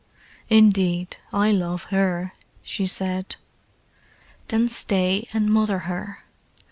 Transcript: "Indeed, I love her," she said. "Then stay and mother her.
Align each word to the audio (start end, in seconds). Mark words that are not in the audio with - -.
"Indeed, 0.49 1.17
I 1.31 1.51
love 1.51 1.83
her," 1.93 2.33
she 2.63 2.87
said. 2.87 3.35
"Then 4.47 4.67
stay 4.67 5.27
and 5.31 5.53
mother 5.53 5.77
her. 5.85 6.23